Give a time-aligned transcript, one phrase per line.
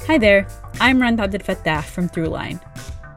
[0.08, 0.48] Hi there.
[0.80, 2.62] I'm Rund Abdelfatah from Throughline.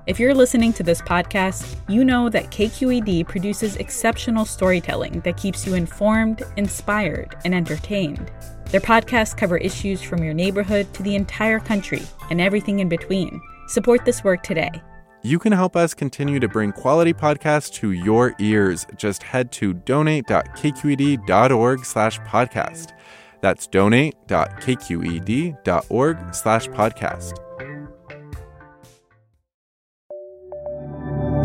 [0.09, 5.69] If you're listening to this podcast, you know that KQED produces exceptional storytelling that keeps
[5.69, 8.33] you informed, inspired, and entertained.
[8.71, 13.41] Their podcasts cover issues from your neighborhood to the entire country and everything in between.
[13.69, 14.83] Support this work today.
[15.23, 18.87] You can help us continue to bring quality podcasts to your ears.
[18.97, 22.93] Just head to donate.kqed.org slash podcast.
[23.41, 27.37] That's donate.kqed.org slash podcast.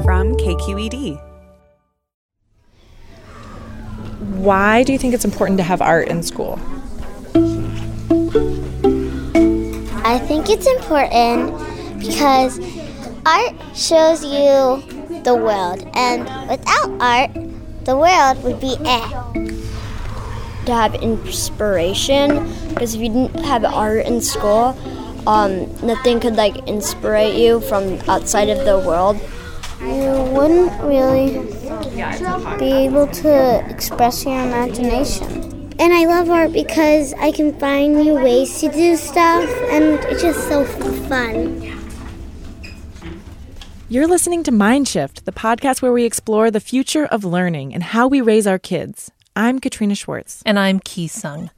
[0.04, 1.28] From KQED.
[4.36, 6.58] Why do you think it's important to have art in school?
[10.12, 11.56] I think it's important
[11.98, 12.60] because
[13.26, 14.84] art shows you
[15.24, 17.32] the world, and without art,
[17.86, 19.08] the world would be eh.
[20.66, 24.76] To have inspiration, because if you didn't have art in school,
[25.28, 29.16] um, nothing could like inspire you from outside of the world.
[29.80, 31.40] You wouldn't really
[32.60, 35.51] be able to express your imagination.
[35.82, 40.22] And I love art because I can find new ways to do stuff, and it's
[40.22, 41.60] just so fun.
[43.90, 48.08] You're listening to Mindshift, the podcast where we explore the future of learning and how
[48.08, 49.10] we raise our kids.
[49.36, 50.44] I'm Katrina Schwartz.
[50.46, 51.50] And I'm Ki Sung.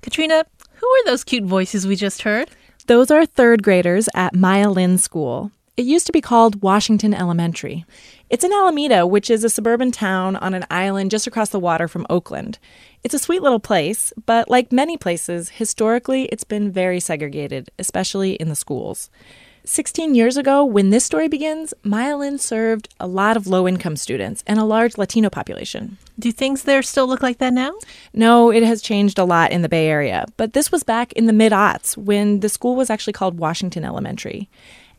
[0.00, 2.52] Katrina, who are those cute voices we just heard?
[2.86, 5.50] Those are third graders at Maya Lin School.
[5.74, 7.86] It used to be called Washington Elementary.
[8.28, 11.88] It's in Alameda, which is a suburban town on an island just across the water
[11.88, 12.58] from Oakland.
[13.02, 18.34] It's a sweet little place, but like many places, historically it's been very segregated, especially
[18.34, 19.08] in the schools.
[19.64, 23.96] 16 years ago, when this story begins, Maya Lin served a lot of low income
[23.96, 25.96] students and a large Latino population.
[26.18, 27.72] Do things there still look like that now?
[28.12, 31.26] No, it has changed a lot in the Bay Area, but this was back in
[31.26, 34.50] the mid aughts when the school was actually called Washington Elementary.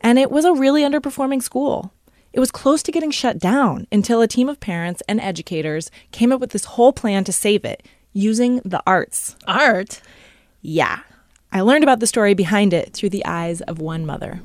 [0.04, 1.92] And it was a really underperforming school.
[2.34, 6.30] It was close to getting shut down until a team of parents and educators came
[6.30, 7.82] up with this whole plan to save it
[8.12, 9.34] using the arts.
[9.46, 10.02] Art?
[10.60, 11.00] Yeah.
[11.52, 14.42] I learned about the story behind it through the eyes of one mother.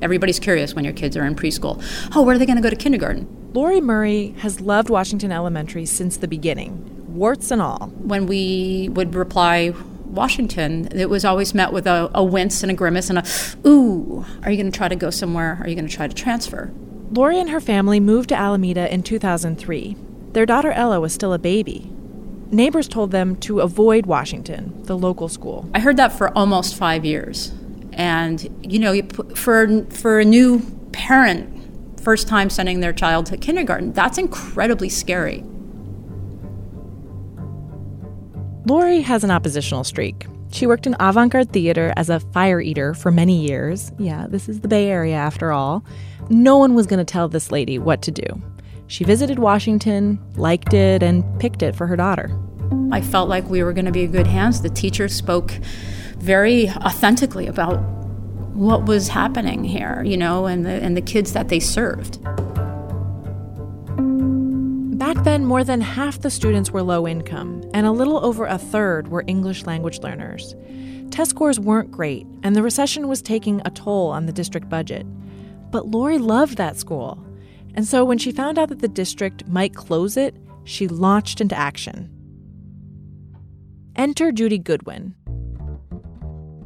[0.00, 1.82] Everybody's curious when your kids are in preschool.
[2.14, 3.26] Oh, where are they going to go to kindergarten?
[3.54, 7.88] Lori Murray has loved Washington Elementary since the beginning, warts and all.
[7.98, 9.74] When we would reply
[10.12, 13.24] Washington, it was always met with a, a wince and a grimace and a,
[13.66, 15.58] ooh, are you going to try to go somewhere?
[15.60, 16.70] Are you going to try to transfer?
[17.10, 19.96] Lori and her family moved to Alameda in 2003.
[20.32, 21.90] Their daughter Ella was still a baby.
[22.50, 25.68] Neighbors told them to avoid Washington, the local school.
[25.74, 27.52] I heard that for almost five years.
[27.94, 29.00] And, you know,
[29.34, 30.60] for, for a new
[30.92, 35.44] parent, first time sending their child to kindergarten, that's incredibly scary.
[38.64, 40.26] Lori has an oppositional streak.
[40.52, 43.90] She worked in avant garde theater as a fire eater for many years.
[43.98, 45.84] Yeah, this is the Bay Area after all.
[46.30, 48.42] No one was going to tell this lady what to do.
[48.86, 52.30] She visited Washington, liked it, and picked it for her daughter.
[52.92, 54.60] I felt like we were going to be in good hands.
[54.60, 55.50] The teacher spoke
[56.18, 57.78] very authentically about
[58.54, 62.18] what was happening here, you know, and the, and the kids that they served.
[65.12, 68.56] Back then, more than half the students were low income, and a little over a
[68.56, 70.56] third were English language learners.
[71.10, 75.06] Test scores weren't great, and the recession was taking a toll on the district budget.
[75.70, 77.22] But Lori loved that school.
[77.74, 80.34] And so when she found out that the district might close it,
[80.64, 82.08] she launched into action.
[83.94, 85.14] Enter Judy Goodwin.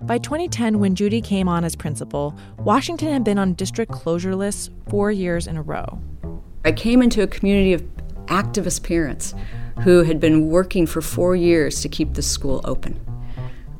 [0.02, 4.70] By 2010, when Judy came on as principal, Washington had been on district closure lists
[4.88, 6.00] four years in a row.
[6.64, 7.82] I came into a community of
[8.26, 9.34] activist parents
[9.82, 12.98] who had been working for four years to keep the school open.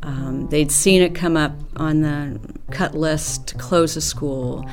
[0.02, 2.38] Um, they'd seen it come up on the
[2.70, 4.68] cut list to close the school.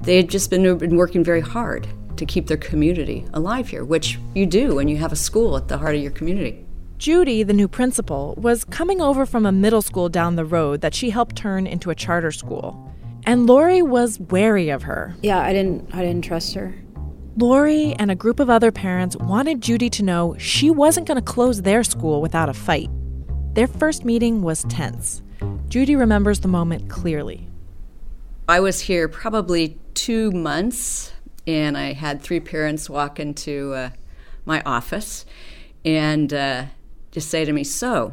[0.00, 1.86] They had just been, been working very hard
[2.16, 5.68] to keep their community alive here, which you do when you have a school at
[5.68, 6.64] the heart of your community.
[6.96, 10.94] Judy, the new principal, was coming over from a middle school down the road that
[10.94, 12.90] she helped turn into a charter school.
[13.26, 15.14] And Lori was wary of her.
[15.22, 16.74] Yeah, I didn't I didn't trust her.
[17.36, 21.22] Lori and a group of other parents wanted Judy to know she wasn't going to
[21.22, 22.88] close their school without a fight.
[23.54, 25.20] Their first meeting was tense.
[25.68, 27.48] Judy remembers the moment clearly.
[28.48, 31.12] I was here probably two months,
[31.44, 33.90] and I had three parents walk into uh,
[34.44, 35.26] my office
[35.84, 36.66] and uh,
[37.10, 38.12] just say to me, So,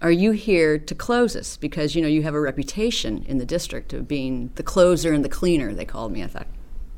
[0.00, 1.56] are you here to close us?
[1.56, 5.24] Because, you know, you have a reputation in the district of being the closer and
[5.24, 6.46] the cleaner, they called me, I thought.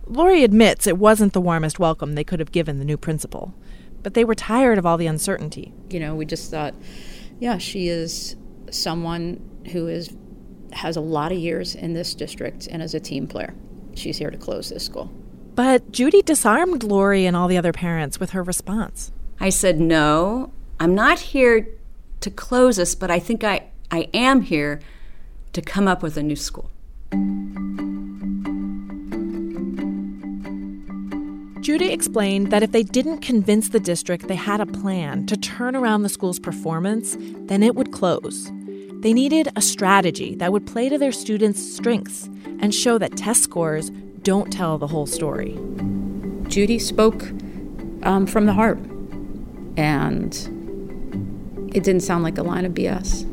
[0.06, 3.54] Lori admits it wasn't the warmest welcome they could have given the new principal,
[4.02, 5.72] but they were tired of all the uncertainty.
[5.90, 6.74] You know, we just thought,
[7.40, 8.36] yeah, she is
[8.70, 9.40] someone
[9.72, 10.14] who is
[10.72, 13.54] has a lot of years in this district and is a team player.
[13.94, 15.10] She's here to close this school.
[15.54, 19.10] But Judy disarmed Lori and all the other parents with her response.
[19.40, 21.68] I said, No, I'm not here
[22.20, 24.80] to close us, but I think I, I am here
[25.52, 26.70] to come up with a new school.
[31.66, 35.74] Judy explained that if they didn't convince the district they had a plan to turn
[35.74, 38.52] around the school's performance, then it would close.
[39.00, 42.30] They needed a strategy that would play to their students' strengths
[42.60, 43.90] and show that test scores
[44.22, 45.58] don't tell the whole story.
[46.46, 47.20] Judy spoke
[48.04, 48.78] um, from the heart,
[49.76, 50.32] and
[51.74, 53.26] it didn't sound like a line of BS.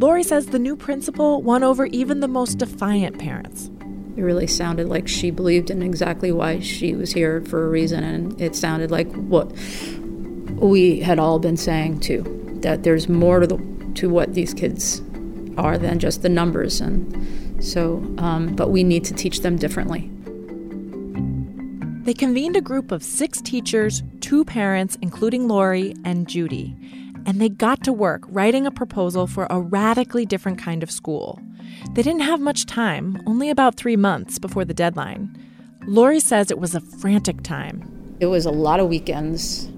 [0.00, 3.70] Lori says the new principal won over even the most defiant parents.
[4.18, 8.02] It really sounded like she believed in exactly why she was here for a reason,
[8.02, 9.52] and it sounded like what
[10.56, 12.24] we had all been saying too
[12.62, 13.58] that there's more to the
[13.94, 15.00] to what these kids
[15.56, 20.10] are than just the numbers, and so um, but we need to teach them differently.
[22.02, 26.76] They convened a group of six teachers, two parents, including Lori and Judy,
[27.24, 31.40] and they got to work writing a proposal for a radically different kind of school.
[31.94, 35.36] They didn't have much time, only about three months before the deadline.
[35.86, 38.16] Lori says it was a frantic time.
[38.20, 39.70] It was a lot of weekends.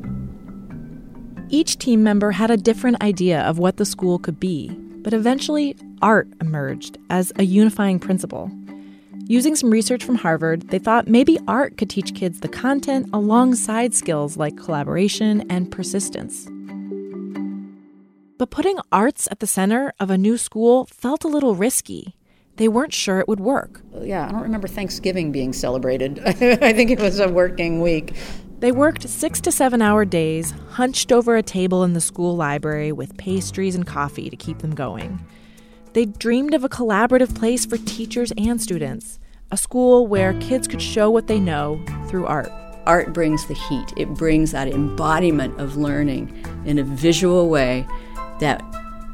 [1.48, 4.70] Each team member had a different idea of what the school could be,
[5.02, 8.50] but eventually art emerged as a unifying principle.
[9.26, 13.94] Using some research from Harvard, they thought maybe art could teach kids the content alongside
[13.94, 16.48] skills like collaboration and persistence.
[18.40, 22.16] But putting arts at the center of a new school felt a little risky.
[22.56, 23.82] They weren't sure it would work.
[24.00, 26.20] Yeah, I don't remember Thanksgiving being celebrated.
[26.26, 28.16] I think it was a working week.
[28.60, 32.92] They worked six to seven hour days, hunched over a table in the school library
[32.92, 35.22] with pastries and coffee to keep them going.
[35.92, 39.18] They dreamed of a collaborative place for teachers and students,
[39.50, 41.78] a school where kids could show what they know
[42.08, 42.50] through art.
[42.86, 47.86] Art brings the heat, it brings that embodiment of learning in a visual way
[48.40, 48.62] that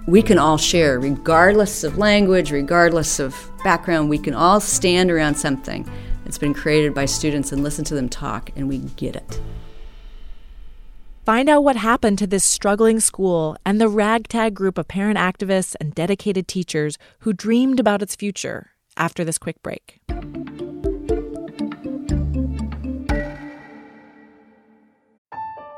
[0.06, 4.08] we can all share, regardless of language, regardless of background.
[4.08, 5.88] We can all stand around something
[6.24, 9.40] that's been created by students and listen to them talk, and we get it.
[11.24, 15.74] Find out what happened to this struggling school and the ragtag group of parent activists
[15.80, 20.00] and dedicated teachers who dreamed about its future after this quick break.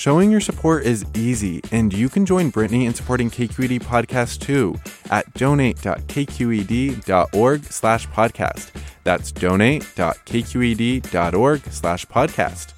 [0.00, 4.76] Showing your support is easy, and you can join Brittany in supporting KQED Podcast too
[5.10, 8.70] at donate.kqed.org slash podcast.
[9.04, 12.72] That's donate.kqed.org slash podcast.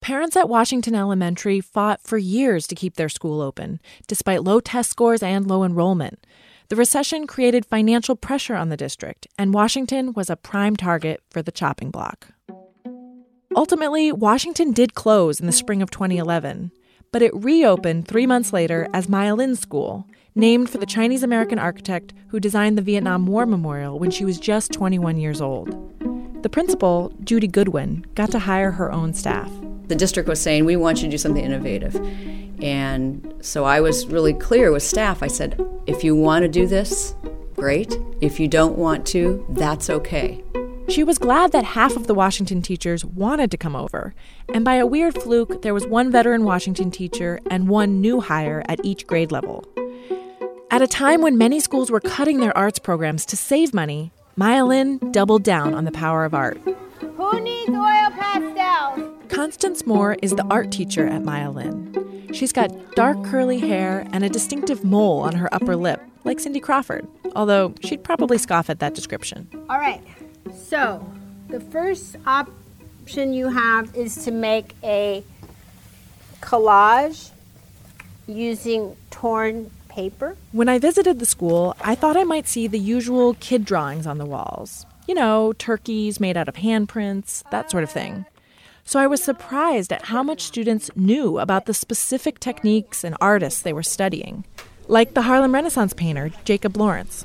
[0.00, 4.90] Parents at Washington Elementary fought for years to keep their school open, despite low test
[4.90, 6.26] scores and low enrollment.
[6.70, 11.40] The recession created financial pressure on the district, and Washington was a prime target for
[11.40, 12.31] the chopping block.
[13.54, 16.72] Ultimately, Washington did close in the spring of 2011,
[17.10, 21.58] but it reopened three months later as Maya Lin School, named for the Chinese American
[21.58, 25.68] architect who designed the Vietnam War Memorial when she was just 21 years old.
[26.42, 29.50] The principal, Judy Goodwin, got to hire her own staff.
[29.88, 31.94] The district was saying, We want you to do something innovative.
[32.62, 35.22] And so I was really clear with staff.
[35.22, 37.14] I said, If you want to do this,
[37.56, 37.98] great.
[38.22, 40.42] If you don't want to, that's okay.
[40.88, 44.14] She was glad that half of the Washington teachers wanted to come over,
[44.52, 48.62] and by a weird fluke, there was one veteran Washington teacher and one new hire
[48.68, 49.64] at each grade level.
[50.70, 54.64] At a time when many schools were cutting their arts programs to save money, Maya
[54.64, 56.58] Lin doubled down on the power of art.
[56.62, 59.10] Who needs oil pastels?
[59.28, 62.28] Constance Moore is the art teacher at Maya Lin.
[62.32, 66.60] She's got dark curly hair and a distinctive mole on her upper lip, like Cindy
[66.60, 69.48] Crawford, although she'd probably scoff at that description.
[69.68, 70.02] All right.
[70.50, 71.06] So,
[71.48, 75.22] the first option you have is to make a
[76.40, 77.30] collage
[78.26, 80.36] using torn paper.
[80.52, 84.18] When I visited the school, I thought I might see the usual kid drawings on
[84.18, 84.86] the walls.
[85.06, 88.24] You know, turkeys made out of handprints, that sort of thing.
[88.84, 93.62] So I was surprised at how much students knew about the specific techniques and artists
[93.62, 94.44] they were studying,
[94.88, 97.24] like the Harlem Renaissance painter Jacob Lawrence.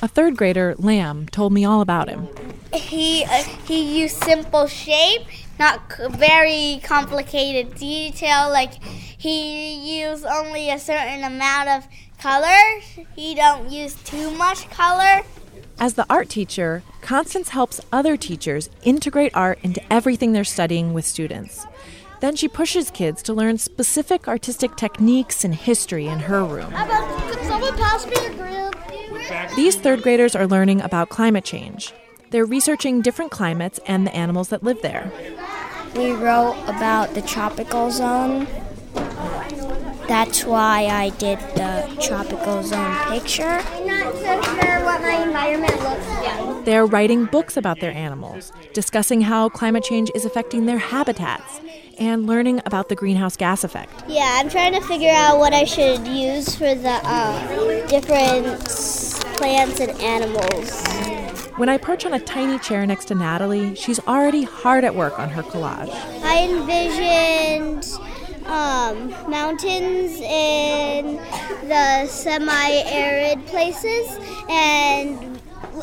[0.00, 2.28] A third grader, Lamb, told me all about him.
[2.72, 5.22] He uh, he used simple shape,
[5.58, 8.48] not c- very complicated detail.
[8.50, 11.88] Like he used only a certain amount of
[12.20, 12.80] color.
[13.16, 15.22] He don't use too much color.
[15.80, 21.06] As the art teacher, Constance helps other teachers integrate art into everything they're studying with
[21.06, 21.66] students.
[22.20, 26.72] Then she pushes kids to learn specific artistic techniques and history in her room.
[26.72, 28.67] Could someone pass me a grill?
[29.56, 31.92] These third graders are learning about climate change.
[32.30, 35.10] They're researching different climates and the animals that live there.
[35.96, 38.46] We wrote about the tropical zone.
[40.06, 43.44] That's why I did the tropical zone picture.
[43.44, 46.64] I'm not so sure what my environment looks like.
[46.64, 51.60] They're writing books about their animals, discussing how climate change is affecting their habitats,
[51.98, 54.04] and learning about the greenhouse gas effect.
[54.06, 58.60] Yeah, I'm trying to figure out what I should use for the uh, different
[59.38, 60.84] plants and animals.
[61.58, 65.18] When I perch on a tiny chair next to Natalie, she's already hard at work
[65.18, 65.90] on her collage.
[66.24, 67.84] I envisioned
[68.46, 71.16] um, mountains in
[71.68, 74.18] the semi-arid places,
[74.48, 75.40] and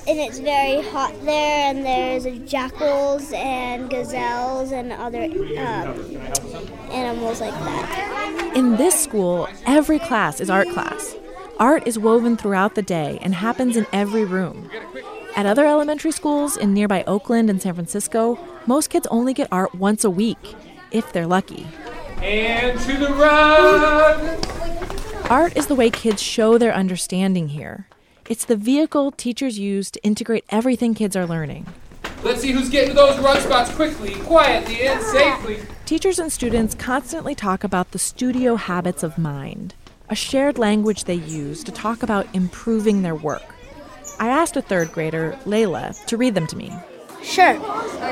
[0.07, 1.69] and it's very hot there.
[1.69, 6.17] And there's jackals and gazelles and other um,
[6.91, 8.51] animals like that.
[8.53, 11.15] In this school, every class is art class.
[11.57, 14.69] Art is woven throughout the day and happens in every room.
[15.37, 19.73] At other elementary schools in nearby Oakland and San Francisco, most kids only get art
[19.73, 20.55] once a week,
[20.91, 21.65] if they're lucky.
[22.21, 24.39] And to the run!
[25.29, 27.87] Art is the way kids show their understanding here.
[28.29, 31.67] It's the vehicle teachers use to integrate everything kids are learning.
[32.21, 35.59] Let's see who's getting to those run spots quickly, quietly, and safely.
[35.85, 39.73] Teachers and students constantly talk about the studio habits of mind,
[40.09, 43.43] a shared language they use to talk about improving their work.
[44.19, 46.71] I asked a third grader, Layla, to read them to me.
[47.23, 47.53] Sure.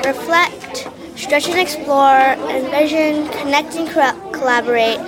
[0.04, 4.98] Reflect, stretch and explore, envision, connect and co- collaborate,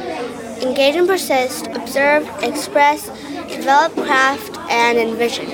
[0.62, 3.08] engage and persist, observe, express,
[3.48, 5.48] develop craft, and envision.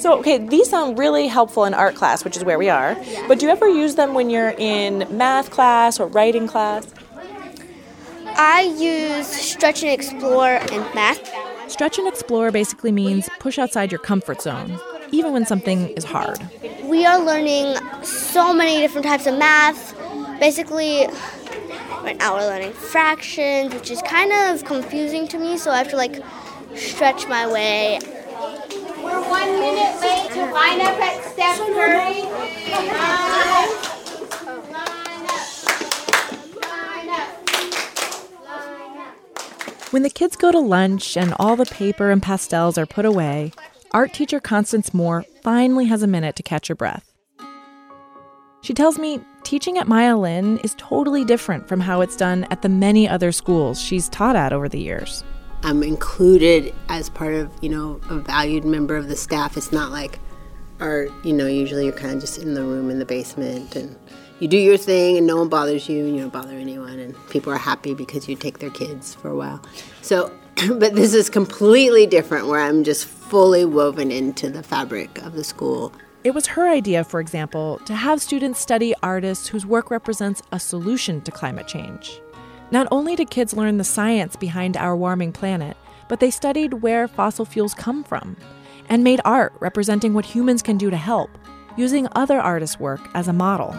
[0.00, 2.96] So, okay, these sound really helpful in art class, which is where we are.
[3.28, 6.86] But do you ever use them when you're in math class or writing class?
[8.36, 11.20] I use stretch and explore in math.
[11.70, 14.78] Stretch and explore basically means push outside your comfort zone,
[15.10, 16.38] even when something is hard.
[16.84, 19.94] We are learning so many different types of math.
[20.38, 21.06] Basically,
[22.02, 25.88] right now we're learning fractions, which is kind of confusing to me, so I have
[25.90, 26.22] to like
[26.74, 28.00] stretch my way.
[29.02, 32.22] We're one minute late to line up at Steph Curry.
[32.72, 32.90] Line
[33.48, 33.68] up.
[36.60, 37.28] Line up.
[39.92, 43.52] When the kids go to lunch and all the paper and pastels are put away,
[43.90, 47.12] art teacher Constance Moore finally has a minute to catch her breath.
[48.62, 52.62] She tells me teaching at Maya Lin is totally different from how it's done at
[52.62, 55.24] the many other schools she's taught at over the years.
[55.62, 59.58] I'm included as part of, you know, a valued member of the staff.
[59.58, 60.18] It's not like
[60.80, 63.94] art, you know, usually you're kind of just in the room in the basement and
[64.42, 67.14] you do your thing and no one bothers you and you don't bother anyone and
[67.30, 69.62] people are happy because you take their kids for a while.
[70.00, 70.36] So,
[70.68, 75.44] but this is completely different where I'm just fully woven into the fabric of the
[75.44, 75.92] school.
[76.24, 80.58] It was her idea, for example, to have students study artists whose work represents a
[80.58, 82.20] solution to climate change.
[82.72, 85.76] Not only did kids learn the science behind our warming planet,
[86.08, 88.36] but they studied where fossil fuels come from
[88.88, 91.30] and made art representing what humans can do to help,
[91.76, 93.72] using other artists' work as a model.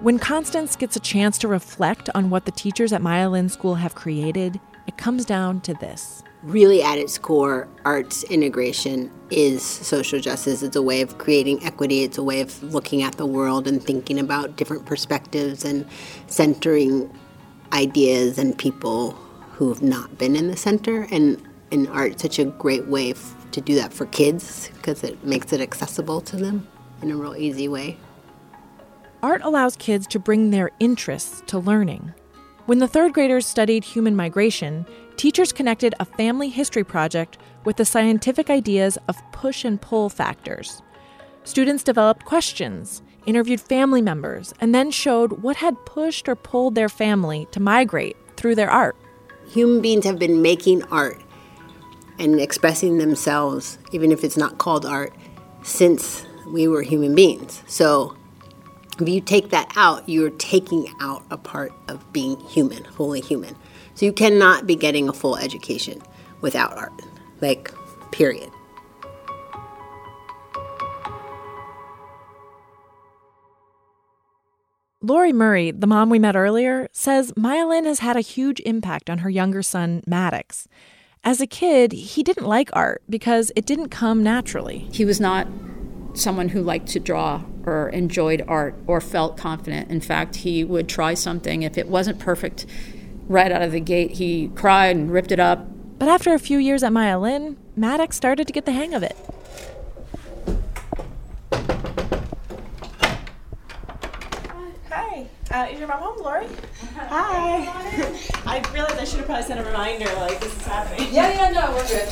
[0.00, 3.76] When Constance gets a chance to reflect on what the teachers at Maya Lin School
[3.76, 6.22] have created, it comes down to this.
[6.42, 10.62] Really, at its core, arts integration is social justice.
[10.62, 13.82] It's a way of creating equity, it's a way of looking at the world and
[13.82, 15.86] thinking about different perspectives and
[16.26, 17.10] centering
[17.72, 19.12] ideas and people
[19.52, 21.08] who have not been in the center.
[21.10, 25.24] And and art such a great way f- to do that for kids because it
[25.24, 26.68] makes it accessible to them
[27.02, 27.98] in a real easy way.
[29.26, 32.14] Art allows kids to bring their interests to learning.
[32.66, 37.84] When the third graders studied human migration, teachers connected a family history project with the
[37.84, 40.80] scientific ideas of push and pull factors.
[41.42, 46.88] Students developed questions, interviewed family members, and then showed what had pushed or pulled their
[46.88, 48.94] family to migrate through their art.
[49.48, 51.20] Human beings have been making art
[52.20, 55.12] and expressing themselves, even if it's not called art,
[55.64, 57.64] since we were human beings.
[57.66, 58.15] So
[58.98, 63.54] if you take that out, you're taking out a part of being human, fully human.
[63.94, 66.02] So you cannot be getting a full education
[66.40, 66.92] without art,
[67.40, 67.72] like,
[68.10, 68.50] period.
[75.02, 79.08] Lori Murray, the mom we met earlier, says Maya Lin has had a huge impact
[79.08, 80.66] on her younger son, Maddox.
[81.22, 84.88] As a kid, he didn't like art because it didn't come naturally.
[84.92, 85.46] He was not
[86.14, 89.90] someone who liked to draw or enjoyed art or felt confident.
[89.90, 91.62] In fact, he would try something.
[91.62, 92.64] If it wasn't perfect
[93.28, 95.66] right out of the gate, he cried and ripped it up.
[95.98, 99.02] But after a few years at Maya Lin, Maddox started to get the hang of
[99.02, 99.16] it.
[104.90, 105.26] Hi.
[105.50, 106.46] Uh, is your mom home, Lori?
[106.96, 107.66] Hi.
[108.46, 111.08] I realized I should have probably sent a reminder like this is happening.
[111.12, 112.08] Yeah, yeah, no, we're good.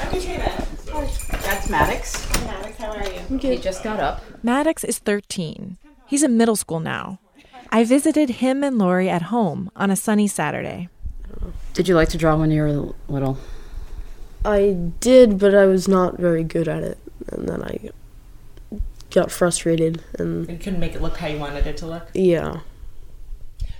[0.00, 0.73] I'm Katrina.
[0.94, 2.30] That's Maddox.
[2.44, 3.38] Maddox, how are you?
[3.38, 4.22] He just got up.
[4.44, 5.76] Maddox is 13.
[6.06, 7.18] He's in middle school now.
[7.70, 10.88] I visited him and Lori at home on a sunny Saturday.
[11.72, 13.38] Did you like to draw when you were little?
[14.44, 16.98] I did, but I was not very good at it.
[17.32, 17.90] And then I
[19.10, 22.08] got frustrated and You couldn't make it look how you wanted it to look.
[22.14, 22.60] yeah.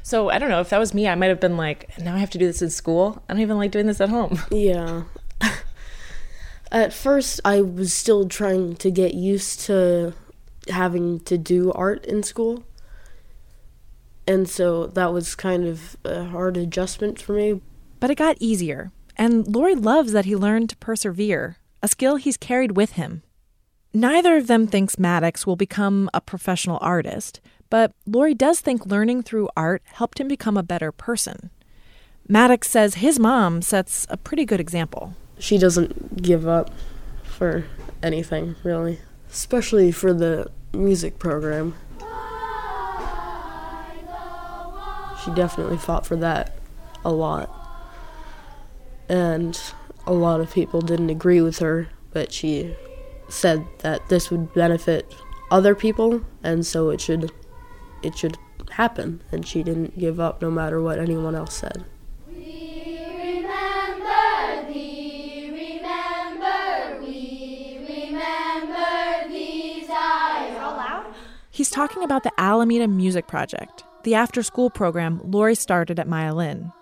[0.02, 1.08] So I don't know if that was me.
[1.08, 3.22] I might have been like, now I have to do this in school.
[3.28, 4.38] I don't even like doing this at home.
[4.50, 5.04] Yeah.
[6.74, 10.12] At first, I was still trying to get used to
[10.68, 12.64] having to do art in school.
[14.26, 17.60] And so that was kind of a hard adjustment for me.
[18.00, 22.36] But it got easier, and Lori loves that he learned to persevere, a skill he's
[22.36, 23.22] carried with him.
[23.92, 29.22] Neither of them thinks Maddox will become a professional artist, but Lori does think learning
[29.22, 31.50] through art helped him become a better person.
[32.26, 35.14] Maddox says his mom sets a pretty good example.
[35.38, 36.70] She doesn't give up
[37.24, 37.64] for
[38.02, 41.74] anything, really, especially for the music program.
[45.24, 46.56] She definitely fought for that
[47.04, 47.50] a lot.
[49.08, 49.58] And
[50.06, 52.76] a lot of people didn't agree with her, but she
[53.28, 55.14] said that this would benefit
[55.50, 57.30] other people and so it should
[58.02, 58.36] it should
[58.72, 61.84] happen and she didn't give up no matter what anyone else said.
[71.54, 76.34] He's talking about the Alameda Music Project, the after school program Lori started at Maya
[76.34, 76.72] Lin.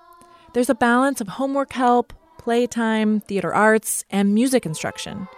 [0.54, 5.28] There's a balance of homework help, playtime, theater arts, and music instruction.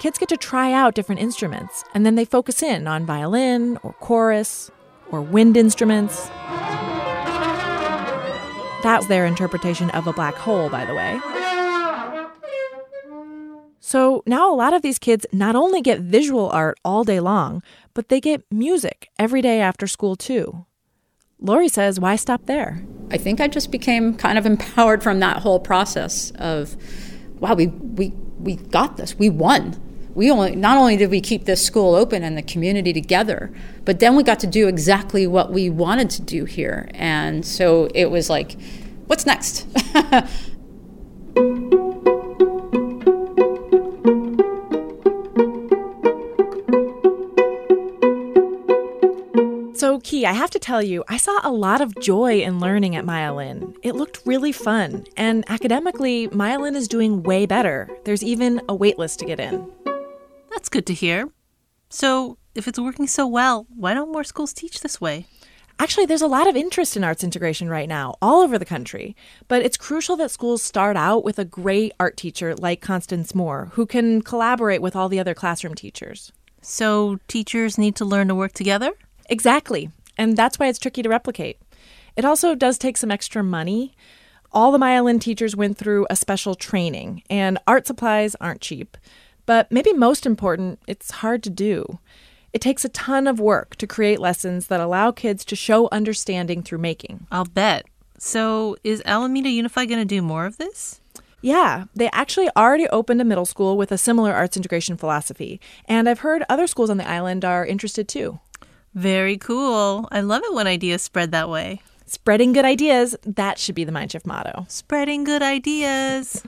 [0.00, 3.92] Kids get to try out different instruments, and then they focus in on violin or
[4.00, 4.68] chorus
[5.12, 6.28] or wind instruments.
[8.82, 11.20] That's their interpretation of a black hole, by the way.
[13.84, 17.64] So now a lot of these kids not only get visual art all day long,
[17.94, 20.64] but they get music every day after school too.
[21.40, 22.80] Lori says, why stop there?
[23.10, 26.76] I think I just became kind of empowered from that whole process of,
[27.40, 29.16] wow, we, we, we got this.
[29.18, 29.74] We won.
[30.14, 33.52] We only, not only did we keep this school open and the community together,
[33.84, 36.88] but then we got to do exactly what we wanted to do here.
[36.94, 38.56] And so it was like,
[39.08, 39.66] what's next?
[50.30, 53.34] I have to tell you, I saw a lot of joy in learning at Maya
[53.34, 53.74] Lin.
[53.82, 57.88] It looked really fun, and academically, Maya Lin is doing way better.
[58.04, 59.70] There's even a waitlist to get in.
[60.50, 61.28] That's good to hear.
[61.88, 65.26] So, if it's working so well, why don't more schools teach this way?
[65.78, 69.16] Actually, there's a lot of interest in arts integration right now, all over the country.
[69.48, 73.70] But it's crucial that schools start out with a great art teacher like Constance Moore,
[73.72, 76.32] who can collaborate with all the other classroom teachers.
[76.60, 78.92] So, teachers need to learn to work together?
[79.28, 79.90] Exactly.
[80.22, 81.58] And that's why it's tricky to replicate.
[82.14, 83.96] It also does take some extra money.
[84.52, 88.96] All the Maya Lin teachers went through a special training, and art supplies aren't cheap.
[89.46, 91.98] But maybe most important, it's hard to do.
[92.52, 96.62] It takes a ton of work to create lessons that allow kids to show understanding
[96.62, 97.26] through making.
[97.32, 97.86] I'll bet.
[98.16, 101.00] So, is Alameda Unified going to do more of this?
[101.40, 105.60] Yeah, they actually already opened a middle school with a similar arts integration philosophy.
[105.86, 108.38] And I've heard other schools on the island are interested too.
[108.94, 110.08] Very cool.
[110.12, 111.80] I love it when ideas spread that way.
[112.06, 114.66] Spreading good ideas, that should be the Mindshift motto.
[114.68, 116.42] Spreading good ideas.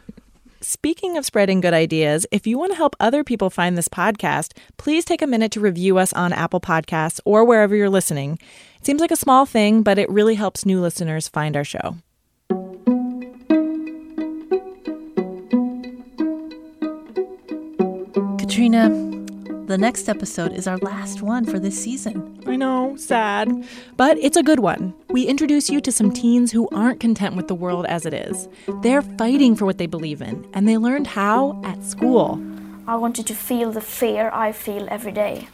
[0.61, 4.53] Speaking of spreading good ideas, if you want to help other people find this podcast,
[4.77, 8.39] please take a minute to review us on Apple Podcasts or wherever you're listening.
[8.79, 11.97] It seems like a small thing, but it really helps new listeners find our show.
[18.39, 18.89] Katrina,
[19.67, 22.34] the next episode is our last one for this season.
[22.47, 23.67] I know, sad.
[23.97, 24.95] But it's a good one.
[25.09, 28.49] We introduce you to some teens who aren't content with the world as it is.
[28.83, 32.43] They're fighting for what they believe in, and they learned how at school.
[32.87, 35.49] I want you to feel the fear I feel every day.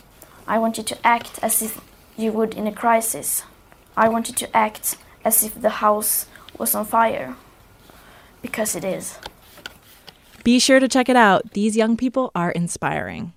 [0.48, 1.81] I want you to act as if
[2.16, 3.44] you would in a crisis.
[3.96, 6.26] I want you to act as if the house
[6.59, 7.37] was on fire.
[8.42, 9.18] Because it is.
[10.42, 11.53] Be sure to check it out.
[11.53, 13.33] These young people are inspiring.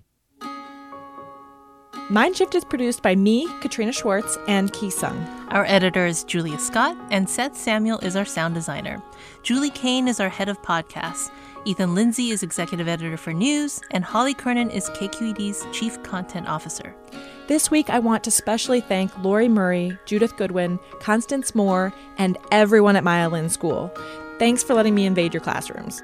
[2.10, 5.18] Mindshift is produced by me, Katrina Schwartz, and Ki Sung.
[5.52, 9.02] Our editor is Julia Scott, and Seth Samuel is our sound designer.
[9.42, 11.32] Julie Kane is our head of podcasts.
[11.64, 16.94] Ethan Lindsay is executive editor for news, and Holly Kernan is KQED's chief content officer.
[17.48, 22.98] This week, I want to specially thank Lori Murray, Judith Goodwin, Constance Moore, and everyone
[22.98, 23.90] at Maya Lin School.
[24.40, 26.04] Thanks for letting me invade your classrooms.